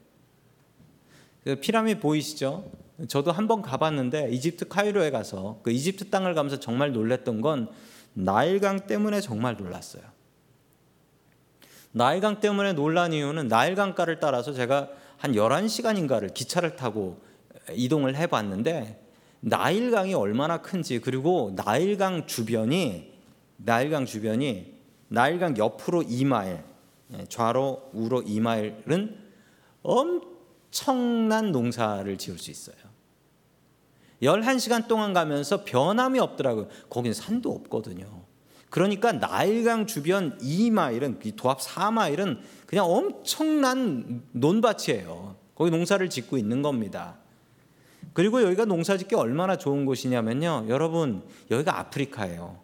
그 1.43 1.57
피라미드 1.57 1.99
보이시죠? 1.99 2.71
저도 3.09 3.33
한 3.33 3.49
번 3.49 3.61
가봤는데 3.61 4.31
이집트 4.31 4.69
카이로에 4.69 5.11
가서 5.11 5.59
그 5.65 5.73
이집트 5.73 6.11
땅을 6.11 6.35
가면서 6.35 6.61
정말 6.61 6.93
놀랐던 6.93 7.41
건 7.41 7.71
나일강 8.15 8.87
때문에 8.87 9.21
정말 9.21 9.57
놀랐어요. 9.57 10.16
나일강 11.97 12.41
때문에 12.41 12.75
놀란 12.75 13.15
이유는 13.15 13.49
나일강가를 13.49 14.21
따라서 14.21 14.53
제가 14.53 14.91
한 15.17 15.33
11시간인가를 15.33 16.35
기차를 16.35 16.77
타고 16.77 17.23
이동을 17.73 18.17
해 18.17 18.27
봤는데 18.27 19.03
나일강이 19.41 20.13
얼마나 20.13 20.61
큰지 20.61 21.01
그리고 21.01 21.55
나일강 21.57 22.27
주변이 22.27 23.15
나일강 23.57 24.05
주변이 24.05 24.75
나일강 25.09 25.57
옆으로 25.57 26.03
2마일 26.03 26.63
좌로 27.31 27.89
우로 27.95 28.25
2마일은 28.25 29.17
엄청난 29.83 31.51
농사를 31.51 32.15
지을 32.19 32.39
수 32.39 32.51
있어요. 32.51 32.77
11시간 34.21 34.87
동안 34.87 35.15
가면서 35.15 35.65
변함이 35.65 36.19
없더라고요. 36.19 36.69
거기는 36.91 37.15
산도 37.15 37.51
없거든요. 37.53 38.26
그러니까 38.77 39.11
나일강 39.11 39.87
주변 39.87 40.37
2마일은 40.37 41.35
도합 41.35 41.61
4마일은 41.61 42.41
그냥 42.67 42.85
엄청난 42.85 44.23
논밭이에요. 44.33 45.35
거기 45.55 45.71
농사를 45.71 46.07
짓고 46.11 46.37
있는 46.37 46.61
겁니다. 46.61 47.17
그리고 48.13 48.43
여기가 48.43 48.67
농사 48.67 48.99
짓기 48.99 49.15
얼마나 49.15 49.57
좋은 49.57 49.87
곳이냐면요. 49.87 50.67
여러분, 50.69 51.23
여기가 51.51 51.79
아프리카예요. 51.79 52.61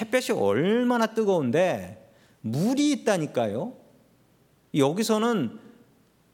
햇볕이 0.00 0.32
얼마나 0.32 1.06
뜨거운데 1.06 2.04
물이 2.40 2.90
있다니까요. 2.90 3.74
여기서는 4.76 5.60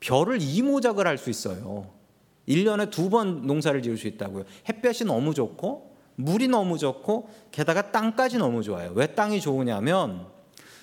별을 0.00 0.38
이모작을 0.40 1.06
할 1.06 1.18
수 1.18 1.28
있어요. 1.28 1.90
1년에 2.48 2.90
두 2.90 3.10
번 3.10 3.46
농사를 3.46 3.82
지을 3.82 3.98
수 3.98 4.06
있다고요. 4.06 4.44
햇볕이 4.66 5.04
너무 5.04 5.34
좋고 5.34 5.89
물이 6.20 6.48
너무 6.48 6.78
좋고 6.78 7.28
게다가 7.50 7.90
땅까지 7.90 8.38
너무 8.38 8.62
좋아요. 8.62 8.92
왜 8.94 9.06
땅이 9.08 9.40
좋으냐면 9.40 10.26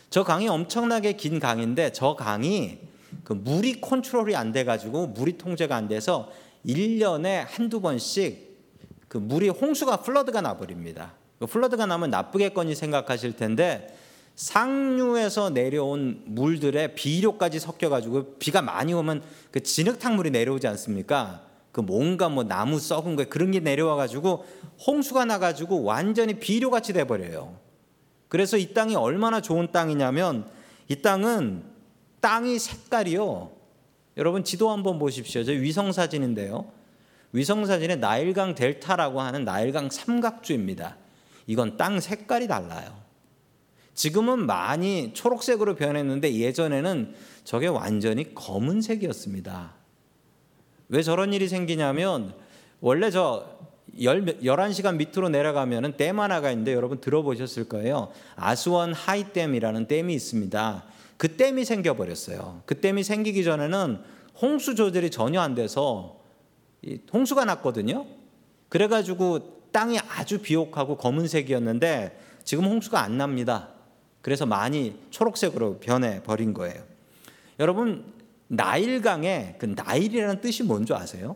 저 0.10 0.23
강이 0.23 0.47
엄청나게 0.47 1.13
긴 1.13 1.39
강인데 1.39 1.91
저 1.91 2.15
강이 2.15 2.80
그 3.23 3.34
물이 3.34 3.82
컨트롤이 3.82 4.36
안 4.36 4.52
돼 4.52 4.63
가지고 4.63 5.08
물이 5.08 5.38
통제가 5.38 5.76
안 5.76 5.88
돼서 5.88 6.32
1년에 6.65 7.45
한두 7.47 7.82
번씩 7.82 8.47
그 9.08 9.17
물이 9.17 9.50
홍수가 9.50 9.97
플러드가 9.97 10.41
나 10.41 10.58
버립니다. 10.58 11.13
그 11.39 11.45
플러드가 11.45 11.86
나면 11.86 12.10
나쁘겠거니 12.10 12.76
생각하실 12.76 13.36
텐데 13.36 13.95
상류에서 14.36 15.50
내려온 15.50 16.21
물들의 16.26 16.95
비료까지 16.95 17.60
섞여 17.60 17.89
가지고 17.89 18.36
비가 18.36 18.62
많이 18.62 18.93
오면 18.93 19.23
그 19.52 19.62
진흙탕물이 19.63 20.32
내려오지 20.32 20.67
않습니까? 20.67 21.41
그 21.77 21.81
뭔가 21.81 22.27
뭐 22.27 22.43
나무 22.43 22.79
썩은 22.79 23.15
거 23.15 23.25
그런 23.25 23.51
게 23.51 23.59
내려와 23.59 23.95
가지고 23.97 24.47
홍수가 24.87 25.25
나 25.25 25.37
가지고 25.37 25.83
완전히 25.83 26.39
비료같이 26.39 26.91
돼 26.91 27.03
버려요. 27.03 27.55
그래서 28.29 28.57
이 28.57 28.73
땅이 28.73 28.95
얼마나 28.95 29.41
좋은 29.41 29.71
땅이냐면 29.71 30.49
이 30.87 30.95
땅은 31.03 31.63
땅이 32.19 32.57
색깔이요. 32.57 33.51
여러분 34.17 34.43
지도 34.43 34.71
한번 34.71 34.97
보십시오. 34.97 35.43
저 35.43 35.51
위성 35.51 35.91
사진인데요. 35.91 36.65
위성 37.31 37.63
사진에 37.67 37.97
나일강 37.97 38.55
델타라고 38.55 39.21
하는 39.21 39.45
나일강 39.45 39.91
삼각주입니다. 39.91 40.97
이건 41.45 41.77
땅 41.77 41.99
색깔이 41.99 42.47
달라요. 42.47 43.03
지금은 43.93 44.47
많이 44.47 45.13
초록색으로 45.13 45.75
변했는데 45.75 46.33
예전에는 46.33 47.13
저게 47.43 47.67
완전히 47.67 48.33
검은색이었습니다. 48.33 49.77
왜 50.89 51.02
저런 51.04 51.34
일이 51.34 51.47
생기냐면 51.47 52.34
원래 52.80 53.10
저 53.12 53.58
11시간 53.97 54.97
밑으로 54.97 55.30
내려가면은 55.30 55.97
댐 55.97 56.19
하나가 56.19 56.52
있는데 56.52 56.73
여러분 56.73 57.00
들어보셨을 57.00 57.67
거예요. 57.67 58.12
아스원 58.36 58.93
하이댐이라는 58.93 59.88
댐이 59.88 60.13
있습니다. 60.13 60.84
그 61.17 61.36
댐이 61.36 61.65
생겨버렸어요. 61.65 62.62
그 62.65 62.80
댐이 62.80 63.04
생기기 63.04 63.43
전에는 63.43 64.00
홍수 64.39 64.76
조절이 64.76 65.10
전혀 65.10 65.41
안 65.41 65.56
돼서 65.56 66.19
홍수가 67.12 67.45
났거든요. 67.45 68.06
그래가지고 68.69 69.58
땅이 69.71 70.00
아주 70.00 70.39
비옥하고 70.41 70.97
검은색이었는데 70.97 72.19
지금 72.43 72.65
홍수가 72.65 73.02
안 73.02 73.17
납니다. 73.17 73.69
그래서 74.21 74.45
많이 74.45 74.95
초록색으로 75.10 75.80
변해 75.80 76.21
버린 76.21 76.54
거예요. 76.54 76.84
여러분 77.60 78.06
나일강의 78.47 79.55
그 79.60 79.65
나일이라는 79.65 80.41
뜻이 80.41 80.63
뭔지 80.63 80.93
아세요? 80.93 81.36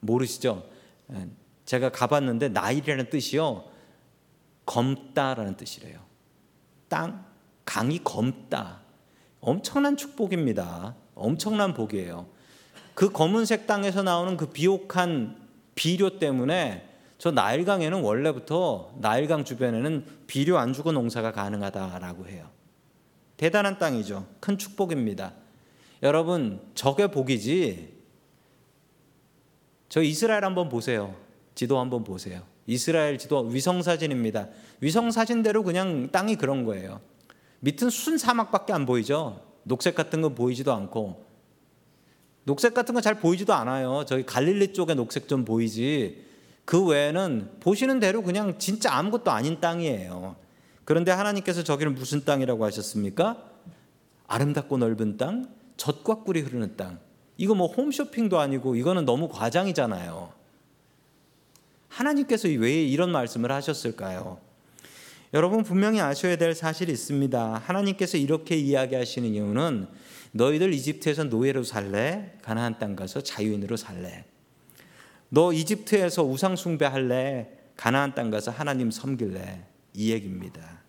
모르시죠? 0.00 0.64
예, 1.12 1.28
제가 1.64 1.90
가봤는데 1.90 2.48
나일이라는 2.48 3.10
뜻이요 3.10 3.64
검다라는 4.66 5.56
뜻이래요. 5.56 6.00
땅 6.88 7.24
강이 7.64 8.02
검다. 8.02 8.80
엄청난 9.40 9.96
축복입니다. 9.96 10.94
엄청난 11.14 11.74
복이에요. 11.74 12.26
그 12.94 13.10
검은색 13.10 13.66
땅에서 13.66 14.02
나오는 14.02 14.36
그 14.36 14.46
비옥한 14.46 15.36
비료 15.74 16.18
때문에 16.18 16.88
저 17.18 17.30
나일강에는 17.30 18.02
원래부터 18.02 18.94
나일강 18.98 19.44
주변에는 19.44 20.04
비료 20.26 20.58
안 20.58 20.72
주고 20.72 20.92
농사가 20.92 21.32
가능하다라고 21.32 22.26
해요. 22.28 22.48
대단한 23.36 23.78
땅이죠. 23.78 24.26
큰 24.40 24.58
축복입니다. 24.58 25.32
여러분, 26.02 26.60
저게 26.74 27.08
복이지. 27.08 28.00
저 29.88 30.02
이스라엘 30.02 30.44
한번 30.44 30.68
보세요. 30.68 31.14
지도 31.54 31.78
한번 31.78 32.04
보세요. 32.04 32.42
이스라엘 32.66 33.18
지도 33.18 33.40
위성 33.46 33.82
사진입니다. 33.82 34.48
위성 34.80 35.10
사진대로 35.10 35.62
그냥 35.62 36.10
땅이 36.10 36.36
그런 36.36 36.64
거예요. 36.64 37.00
밑은 37.60 37.90
순 37.90 38.16
사막밖에 38.16 38.72
안 38.72 38.86
보이죠. 38.86 39.42
녹색 39.64 39.94
같은 39.94 40.22
건 40.22 40.34
보이지도 40.34 40.72
않고 40.72 41.26
녹색 42.44 42.72
같은 42.72 42.94
건잘 42.94 43.20
보이지도 43.20 43.52
않아요. 43.52 44.04
저기 44.06 44.24
갈릴리 44.24 44.72
쪽에 44.72 44.94
녹색 44.94 45.28
좀 45.28 45.44
보이지. 45.44 46.24
그 46.64 46.86
외에는 46.86 47.58
보시는 47.60 48.00
대로 48.00 48.22
그냥 48.22 48.58
진짜 48.58 48.94
아무것도 48.94 49.30
아닌 49.30 49.60
땅이에요. 49.60 50.36
그런데 50.84 51.10
하나님께서 51.10 51.62
저기를 51.62 51.92
무슨 51.92 52.24
땅이라고 52.24 52.64
하셨습니까? 52.64 53.44
아름답고 54.26 54.78
넓은 54.78 55.16
땅, 55.16 55.48
젖과 55.80 56.24
꿀이 56.24 56.40
흐르는 56.40 56.76
땅. 56.76 56.98
이거 57.38 57.54
뭐 57.54 57.66
홈쇼핑도 57.66 58.38
아니고 58.38 58.76
이거는 58.76 59.06
너무 59.06 59.30
과장이잖아요. 59.30 60.30
하나님께서 61.88 62.48
왜 62.48 62.84
이런 62.84 63.10
말씀을 63.10 63.50
하셨을까요? 63.50 64.38
여러분 65.32 65.62
분명히 65.62 66.02
아셔야 66.02 66.36
될 66.36 66.54
사실이 66.54 66.92
있습니다. 66.92 67.62
하나님께서 67.64 68.18
이렇게 68.18 68.56
이야기하시는 68.56 69.30
이유는 69.30 69.88
너희들 70.32 70.74
이집트에서 70.74 71.24
노예로 71.24 71.62
살래? 71.62 72.34
가나안 72.42 72.78
땅 72.78 72.94
가서 72.94 73.22
자유인으로 73.22 73.78
살래? 73.78 74.26
너 75.30 75.50
이집트에서 75.54 76.24
우상 76.24 76.56
숭배할래? 76.56 77.48
가나안 77.78 78.14
땅 78.14 78.28
가서 78.28 78.50
하나님 78.50 78.90
섬길래? 78.90 79.64
이 79.94 80.12
얘기입니다. 80.12 80.79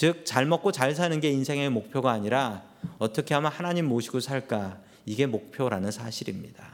즉 0.00 0.24
잘 0.24 0.46
먹고 0.46 0.72
잘 0.72 0.94
사는 0.94 1.20
게 1.20 1.28
인생의 1.28 1.68
목표가 1.68 2.10
아니라 2.10 2.62
어떻게 2.98 3.34
하면 3.34 3.52
하나님 3.52 3.86
모시고 3.86 4.20
살까? 4.20 4.78
이게 5.04 5.26
목표라는 5.26 5.90
사실입니다. 5.90 6.66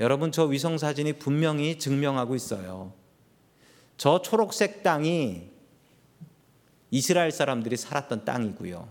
여러분 0.00 0.32
저 0.32 0.42
위성 0.42 0.78
사진이 0.78 1.12
분명히 1.20 1.78
증명하고 1.78 2.34
있어요. 2.34 2.92
저 3.96 4.20
초록색 4.20 4.82
땅이 4.82 5.48
이스라엘 6.90 7.30
사람들이 7.30 7.76
살았던 7.76 8.24
땅이고요. 8.24 8.88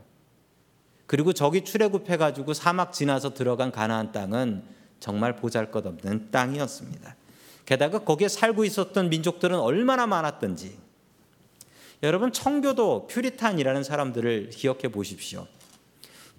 그리고 1.06 1.34
저기 1.34 1.66
출애굽해 1.66 2.16
가지고 2.16 2.54
사막 2.54 2.94
지나서 2.94 3.34
들어간 3.34 3.74
가나안 3.74 4.14
땅은 4.14 4.64
정말 5.02 5.36
보잘것없는 5.36 6.32
땅이었습니다. 6.32 7.18
게다가 7.66 8.06
거기에 8.06 8.30
살고 8.30 8.64
있었던 8.64 9.10
민족들은 9.10 9.60
얼마나 9.60 10.08
많았던지 10.08 10.78
여러분 12.04 12.32
청교도 12.32 13.08
퓨리탄이라는 13.08 13.84
사람들을 13.84 14.50
기억해 14.50 14.90
보십시오. 14.90 15.48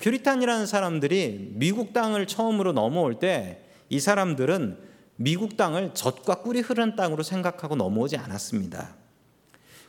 퓨리탄이라는 0.00 0.66
사람들이 0.66 1.52
미국 1.54 1.92
땅을 1.92 2.26
처음으로 2.26 2.72
넘어올 2.72 3.18
때 3.18 3.62
이 3.92 4.00
사람들은 4.00 4.78
미국 5.16 5.58
땅을 5.58 5.92
젖과 5.92 6.36
꿀이 6.36 6.60
흐르는 6.60 6.96
땅으로 6.96 7.22
생각하고 7.22 7.76
넘어오지 7.76 8.16
않았습니다. 8.16 8.96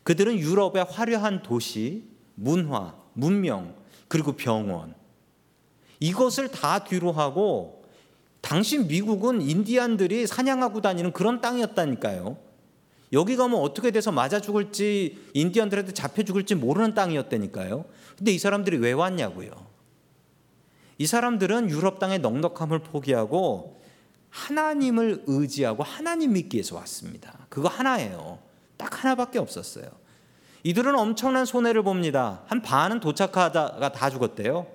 그들은 0.04 0.38
유럽의 0.38 0.84
화려한 0.84 1.42
도시, 1.42 2.04
문화, 2.36 2.94
문명, 3.14 3.74
그리고 4.10 4.34
병원 4.34 4.94
이것을 6.02 6.50
다 6.50 6.84
뒤로 6.84 7.14
하고 7.14 7.86
당시 8.42 8.78
미국은 8.78 9.42
인디안들이 9.42 10.28
사냥하고 10.28 10.82
다니는 10.82 11.14
그런 11.14 11.40
땅이었다니까요. 11.40 12.36
여기 13.14 13.36
가면 13.36 13.60
어떻게 13.60 13.92
돼서 13.92 14.12
맞아 14.12 14.42
죽을지 14.42 15.30
인디언들한테 15.34 15.94
잡혀 15.94 16.24
죽을지 16.24 16.56
모르는 16.56 16.96
땅이었다니까요. 16.96 17.86
근데 18.18 18.32
이 18.32 18.40
사람들이 18.40 18.78
왜 18.78 18.92
왔냐고요. 18.92 19.52
이 20.98 21.06
사람들은 21.06 21.70
유럽 21.70 22.00
땅의 22.00 22.20
넉넉함을 22.20 22.80
포기하고 22.80 23.80
하나님을 24.30 25.24
의지하고 25.28 25.84
하나님 25.84 26.34
믿기 26.34 26.56
위해서 26.58 26.76
왔습니다. 26.78 27.46
그거 27.50 27.68
하나예요. 27.70 28.40
딱 28.78 29.04
하나밖에 29.04 29.38
없었어요. 29.38 29.86
이들은 30.64 30.98
엄청난 30.98 31.46
손해를 31.46 31.84
봅니다. 31.84 32.42
한 32.48 32.62
반은 32.64 33.00
도착하다가 33.00 33.92
다 33.92 34.10
죽었대요. 34.10 34.66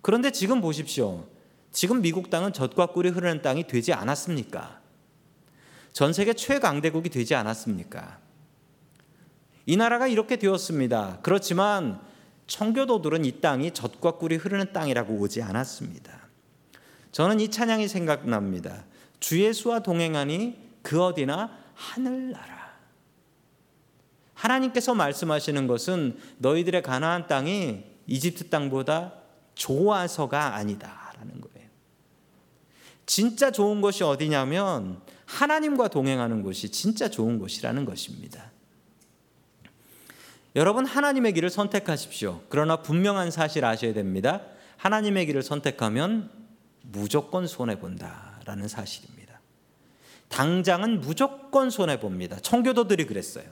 그런데 0.00 0.30
지금 0.30 0.62
보십시오. 0.62 1.26
지금 1.70 2.00
미국 2.00 2.30
땅은 2.30 2.54
젖과 2.54 2.86
꿀이 2.86 3.10
흐르는 3.10 3.42
땅이 3.42 3.66
되지 3.66 3.92
않았습니까? 3.92 4.79
전 5.92 6.12
세계 6.12 6.32
최강대국이 6.32 7.10
되지 7.10 7.34
않았습니까? 7.34 8.18
이 9.66 9.76
나라가 9.76 10.06
이렇게 10.06 10.36
되었습니다. 10.36 11.18
그렇지만 11.22 12.00
청교도들은 12.46 13.24
이 13.24 13.40
땅이 13.40 13.72
젖과 13.72 14.12
꿀이 14.12 14.36
흐르는 14.36 14.72
땅이라고 14.72 15.14
오지 15.14 15.42
않았습니다. 15.42 16.28
저는 17.12 17.40
이 17.40 17.50
찬양이 17.50 17.88
생각납니다. 17.88 18.84
주 19.20 19.40
예수와 19.40 19.80
동행하니 19.80 20.58
그 20.82 21.02
어디나 21.02 21.56
하늘나라. 21.74 22.60
하나님께서 24.34 24.94
말씀하시는 24.94 25.66
것은 25.66 26.18
너희들의 26.38 26.82
가나안 26.82 27.26
땅이 27.26 27.84
이집트 28.06 28.48
땅보다 28.48 29.14
좋아서가 29.54 30.54
아니다라는 30.54 31.40
거예요. 31.40 31.68
진짜 33.04 33.50
좋은 33.50 33.80
것이 33.80 34.02
어디냐면 34.02 35.02
하나님과 35.30 35.88
동행하는 35.88 36.42
곳이 36.42 36.70
진짜 36.70 37.08
좋은 37.08 37.38
곳이라는 37.38 37.84
것입니다. 37.84 38.50
여러분 40.56 40.84
하나님의 40.84 41.32
길을 41.34 41.50
선택하십시오. 41.50 42.42
그러나 42.48 42.82
분명한 42.82 43.30
사실 43.30 43.64
아셔야 43.64 43.94
됩니다. 43.94 44.42
하나님의 44.76 45.26
길을 45.26 45.42
선택하면 45.42 46.30
무조건 46.82 47.46
손해 47.46 47.78
본다라는 47.78 48.66
사실입니다. 48.66 49.40
당장은 50.28 51.00
무조건 51.00 51.70
손해 51.70 52.00
봅니다. 52.00 52.38
청교도들이 52.40 53.06
그랬어요. 53.06 53.44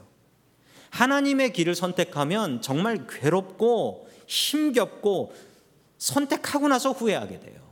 하나님의 0.89 1.53
길을 1.53 1.75
선택하면 1.75 2.61
정말 2.61 3.07
괴롭고 3.07 4.09
힘겹고 4.27 5.33
선택하고 5.97 6.67
나서 6.67 6.91
후회하게 6.91 7.39
돼요. 7.39 7.68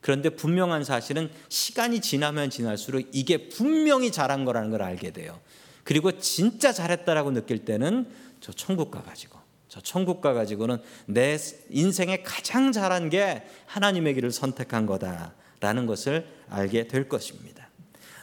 그런데 0.00 0.30
분명한 0.30 0.84
사실은 0.84 1.30
시간이 1.48 2.00
지나면 2.00 2.50
지날수록 2.50 3.08
이게 3.12 3.48
분명히 3.48 4.10
잘한 4.10 4.44
거라는 4.44 4.70
걸 4.70 4.82
알게 4.82 5.10
돼요. 5.10 5.40
그리고 5.84 6.18
진짜 6.18 6.72
잘했다라고 6.72 7.32
느낄 7.32 7.64
때는 7.64 8.08
저 8.40 8.52
천국 8.52 8.90
가가지고 8.90 9.38
저 9.68 9.80
천국 9.80 10.20
가가지고는 10.20 10.78
내 11.06 11.38
인생에 11.70 12.22
가장 12.22 12.72
잘한 12.72 13.10
게 13.10 13.44
하나님의 13.66 14.14
길을 14.14 14.32
선택한 14.32 14.86
거다라는 14.86 15.86
것을 15.86 16.26
알게 16.48 16.88
될 16.88 17.08
것입니다. 17.08 17.68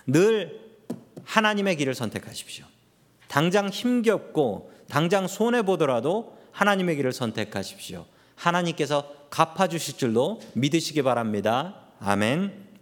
늘 0.05 0.59
하나님의 1.23 1.77
길을 1.77 1.93
선택하십시오. 1.93 2.65
당장 3.27 3.69
힘겹고 3.69 4.71
당장 4.89 5.27
손해 5.27 5.61
보더라도 5.63 6.37
하나님의 6.51 6.95
길을 6.95 7.11
선택하십시오. 7.11 8.05
하나님께서 8.35 9.13
갚아주실 9.29 9.97
줄로 9.97 10.39
믿으시기 10.53 11.01
바랍니다. 11.03 11.87
아멘. 11.99 12.66